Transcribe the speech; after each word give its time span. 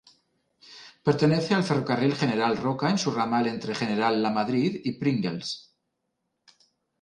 Pertenece 1.09 1.53
al 1.53 1.63
Ferrocarril 1.63 2.15
General 2.15 2.57
Roca 2.57 2.89
en 2.89 2.97
su 2.97 3.11
ramal 3.11 3.45
entre 3.45 3.75
General 3.75 4.19
La 4.19 4.31
Madrid 4.31 4.81
y 4.83 4.93
Pringles. 4.93 5.75